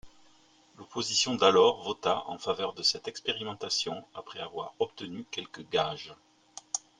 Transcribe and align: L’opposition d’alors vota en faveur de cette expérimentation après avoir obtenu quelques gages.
L’opposition 0.79 1.35
d’alors 1.35 1.83
vota 1.83 2.23
en 2.25 2.39
faveur 2.39 2.73
de 2.73 2.81
cette 2.81 3.07
expérimentation 3.07 4.03
après 4.15 4.39
avoir 4.39 4.73
obtenu 4.79 5.25
quelques 5.29 5.69
gages. 5.69 6.15